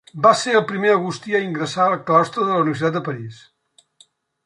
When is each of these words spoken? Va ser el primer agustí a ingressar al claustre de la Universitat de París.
Va 0.25 0.29
ser 0.37 0.53
el 0.59 0.63
primer 0.71 0.93
agustí 0.93 1.37
a 1.39 1.43
ingressar 1.49 1.85
al 1.91 1.99
claustre 2.09 2.49
de 2.49 2.51
la 2.57 2.65
Universitat 2.65 2.99
de 2.99 3.07
París. 3.11 3.47